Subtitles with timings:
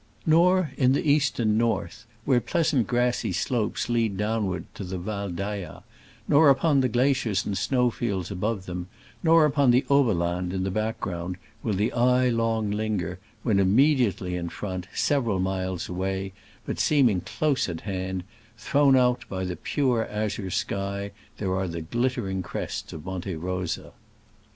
[0.25, 4.97] Nor in the east and north, where pleasant grassy slopes lead down ward to the
[4.97, 5.83] Val d'Ayas,
[6.27, 8.87] nor upon the glaciers and snow fields above them,
[9.21, 14.35] nor upon the Oberland in the back ground, will the eye long linger, when immediately
[14.35, 16.33] in front, several miles away,
[16.65, 18.23] but seeming close at hand,
[18.57, 23.35] thrown out by the pure azure sky, there are the glit tering crests of Monte
[23.35, 23.91] Rosa.